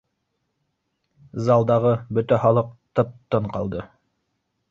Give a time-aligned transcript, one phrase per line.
[1.49, 3.87] Залдағы бөтә халыҡ тып-тын ҡалды